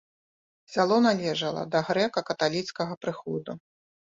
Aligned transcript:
Сяло 0.75 0.95
належала 1.07 1.63
да 1.75 1.81
грэка-каталіцкага 1.91 2.93
прыходу. 3.05 3.51